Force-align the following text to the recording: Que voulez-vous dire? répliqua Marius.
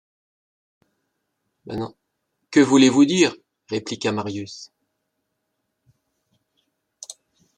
Que 2.49 2.59
voulez-vous 2.59 3.05
dire? 3.05 3.35
répliqua 3.69 4.11
Marius. 4.11 4.71